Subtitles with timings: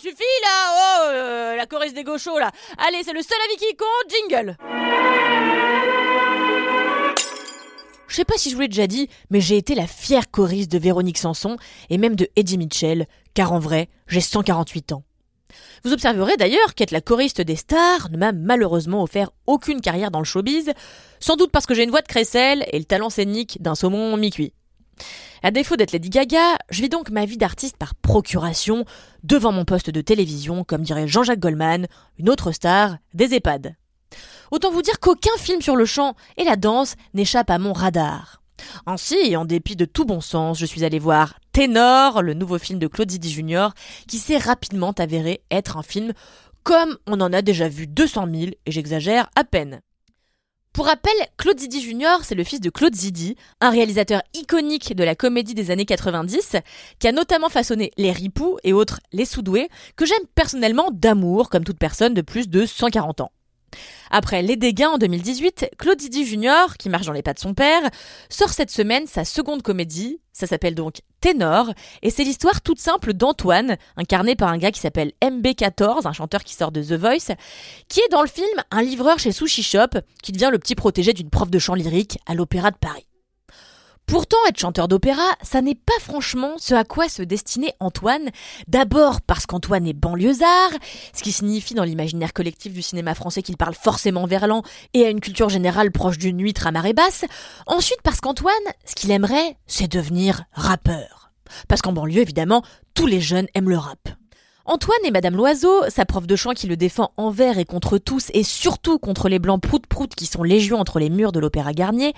[0.00, 2.50] Suffit là, oh, euh, la choriste des gauchos là.
[2.78, 4.56] Allez, c'est le seul avis qui compte, jingle.
[8.08, 10.72] Je sais pas si je vous l'ai déjà dit, mais j'ai été la fière choriste
[10.72, 11.56] de Véronique Sanson
[11.90, 15.04] et même de Eddie Mitchell, car en vrai, j'ai 148 ans.
[15.84, 20.18] Vous observerez d'ailleurs qu'être la choriste des stars ne m'a malheureusement offert aucune carrière dans
[20.18, 20.72] le showbiz,
[21.20, 24.16] sans doute parce que j'ai une voix de crécelle et le talent scénique d'un saumon
[24.16, 24.52] mi-cuit.
[25.42, 28.84] À défaut d'être Lady Gaga, je vis donc ma vie d'artiste par procuration,
[29.22, 31.86] devant mon poste de télévision, comme dirait Jean-Jacques Goldman,
[32.18, 33.74] une autre star des EHPAD.
[34.50, 38.42] Autant vous dire qu'aucun film sur le chant et la danse n'échappe à mon radar.
[38.86, 42.78] Ainsi, en dépit de tout bon sens, je suis allé voir Ténor, le nouveau film
[42.78, 43.68] de Claude Zidi Jr.,
[44.06, 46.12] qui s'est rapidement avéré être un film
[46.62, 49.80] comme on en a déjà vu 200 000, et j'exagère à peine.
[50.72, 55.02] Pour rappel, Claude Zidi Jr., c'est le fils de Claude Zidi, un réalisateur iconique de
[55.02, 56.56] la comédie des années 90,
[57.00, 61.64] qui a notamment façonné Les Ripoux et autres Les Soudoués, que j'aime personnellement d'amour, comme
[61.64, 63.32] toute personne de plus de 140 ans.
[64.10, 67.54] Après Les Dégâts en 2018, Claude Didi Jr., qui marche dans les pas de son
[67.54, 67.82] père,
[68.28, 70.20] sort cette semaine sa seconde comédie.
[70.32, 71.72] Ça s'appelle donc Ténor,
[72.02, 76.44] et c'est l'histoire toute simple d'Antoine, incarné par un gars qui s'appelle MB14, un chanteur
[76.44, 77.34] qui sort de The Voice,
[77.88, 81.12] qui est dans le film un livreur chez Sushi Shop, qui devient le petit protégé
[81.12, 83.09] d'une prof de chant lyrique à l'Opéra de Paris.
[84.10, 88.30] Pourtant, être chanteur d'opéra, ça n'est pas franchement ce à quoi se destinait Antoine.
[88.66, 90.72] D'abord parce qu'Antoine est banlieusard,
[91.14, 95.10] ce qui signifie dans l'imaginaire collectif du cinéma français qu'il parle forcément verlan et a
[95.10, 97.24] une culture générale proche d'une huître à marée basse.
[97.68, 98.52] Ensuite parce qu'Antoine,
[98.84, 101.30] ce qu'il aimerait, c'est devenir rappeur.
[101.68, 104.19] Parce qu'en banlieue, évidemment, tous les jeunes aiment le rap.
[104.70, 108.28] Antoine et Madame Loiseau, sa prof de chant qui le défend envers et contre tous,
[108.34, 112.14] et surtout contre les blancs prout-prout qui sont légion entre les murs de l'Opéra Garnier,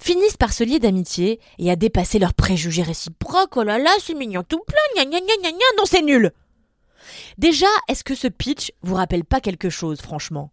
[0.00, 3.56] finissent par se lier d'amitié et à dépasser leurs préjugés réciproques.
[3.56, 6.32] Oh là là, c'est mignon tout plein, gna gna gna gna gna, non c'est nul
[7.38, 10.50] Déjà, est-ce que ce pitch vous rappelle pas quelque chose, franchement?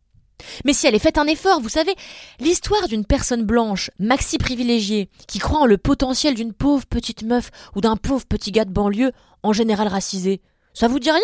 [0.66, 1.95] Mais si elle est faite un effort, vous savez,
[2.39, 7.49] l'histoire d'une personne blanche, maxi privilégiée, qui croit en le potentiel d'une pauvre petite meuf
[7.75, 10.41] ou d'un pauvre petit gars de banlieue, en général racisé,
[10.74, 11.22] ça vous dit rien?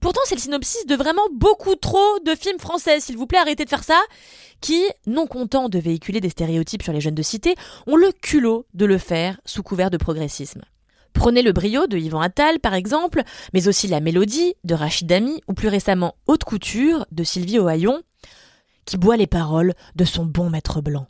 [0.00, 3.00] Pourtant, c'est le synopsis de vraiment beaucoup trop de films français.
[3.00, 4.00] S'il vous plaît, arrêtez de faire ça.
[4.60, 7.54] Qui, non contents de véhiculer des stéréotypes sur les jeunes de cité,
[7.86, 10.62] ont le culot de le faire sous couvert de progressisme.
[11.12, 15.42] Prenez le brio de Yvan Attal, par exemple, mais aussi la mélodie de Rachid Dami,
[15.46, 18.02] ou plus récemment Haute Couture de Sylvie Ohaillon,
[18.84, 21.06] qui boit les paroles de son bon maître blanc.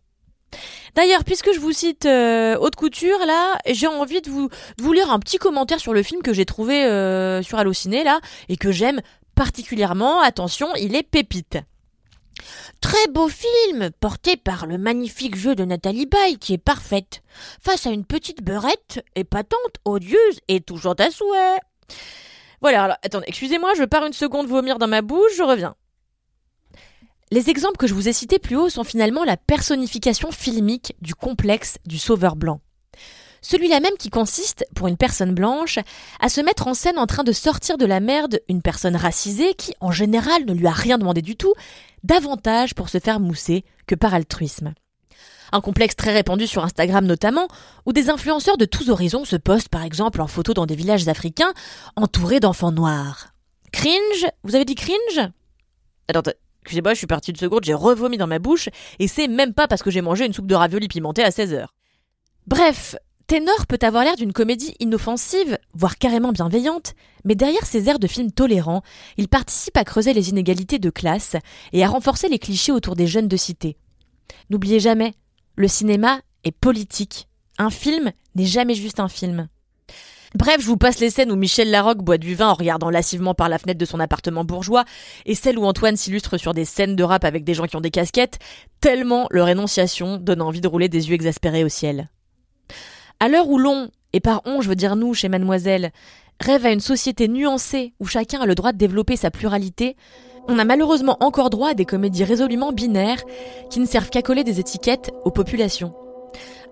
[0.94, 5.18] D'ailleurs, puisque je vous cite euh, Haute Couture, là, j'ai envie de vous, lire un
[5.18, 9.00] petit commentaire sur le film que j'ai trouvé euh, sur Allociné, là, et que j'aime
[9.34, 10.20] particulièrement.
[10.20, 11.58] Attention, il est pépite.
[12.80, 17.22] Très beau film, porté par le magnifique jeu de Nathalie Baye, qui est parfaite,
[17.60, 21.60] face à une petite beurette épatante, odieuse et toujours à souhait.
[22.60, 25.74] Voilà, alors, attendez, excusez-moi, je pars une seconde vomir dans ma bouche, je reviens.
[27.32, 31.15] Les exemples que je vous ai cités plus haut sont finalement la personnification filmique du
[31.15, 32.60] complexe du sauveur blanc.
[33.41, 35.78] Celui-là même qui consiste, pour une personne blanche,
[36.20, 39.54] à se mettre en scène en train de sortir de la merde une personne racisée
[39.54, 41.54] qui, en général, ne lui a rien demandé du tout,
[42.04, 44.75] davantage pour se faire mousser que par altruisme.
[45.53, 47.49] Un complexe très répandu sur Instagram notamment,
[47.87, 51.09] où des influenceurs de tous horizons se postent par exemple en photo dans des villages
[51.09, 51.54] africains
[51.97, 53.28] entourés d'enfants noirs.
[53.72, 54.26] Cringe?
[54.44, 55.31] Vous avez dit cringe?
[56.62, 58.68] Excusez-moi, je suis partie de seconde, j'ai revomi dans ma bouche,
[58.98, 61.66] et c'est même pas parce que j'ai mangé une soupe de ravioli pimentée à 16h.
[62.46, 62.96] Bref,
[63.26, 66.94] Ténor peut avoir l'air d'une comédie inoffensive, voire carrément bienveillante,
[67.25, 68.82] mais derrière ces airs de film tolérants,
[69.16, 71.37] il participe à creuser les inégalités de classe
[71.72, 73.76] et à renforcer les clichés autour des jeunes de cité.
[74.50, 75.14] N'oubliez jamais,
[75.56, 77.28] le cinéma est politique.
[77.58, 79.48] Un film n'est jamais juste un film.
[80.34, 83.34] Bref, je vous passe les scènes où Michel Larocque boit du vin en regardant lascivement
[83.34, 84.84] par la fenêtre de son appartement bourgeois,
[85.26, 87.82] et celles où Antoine s'illustre sur des scènes de rap avec des gens qui ont
[87.82, 88.38] des casquettes,
[88.81, 92.08] tellement leur énonciation donne envie de rouler des yeux exaspérés au ciel.
[93.20, 95.93] À l'heure où l'on, et par on je veux dire nous chez Mademoiselle,
[96.40, 99.96] rêve à une société nuancée où chacun a le droit de développer sa pluralité,
[100.49, 103.23] On a malheureusement encore droit à des comédies résolument binaires
[103.70, 105.94] qui ne servent qu'à coller des étiquettes aux populations.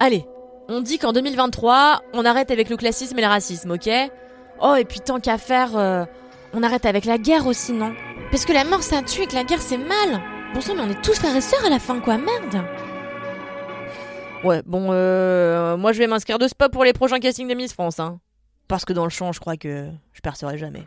[0.01, 0.25] Allez,
[0.71, 3.91] on dit qu'en 2023, on arrête avec le classisme et le racisme, ok?
[4.63, 6.05] Oh, et puis tant qu'à faire, euh,
[6.55, 7.93] on arrête avec la guerre aussi, non?
[8.31, 10.21] Parce que la mort ça tue et que la guerre c'est mal
[10.55, 12.65] Bon sang, mais on est tous frères et sœurs à la fin, quoi, merde
[14.45, 17.73] Ouais, bon, euh, moi je vais m'inscrire de spa pour les prochains castings de Miss
[17.73, 18.21] France, hein.
[18.69, 20.87] Parce que dans le champ, je crois que je percerai jamais.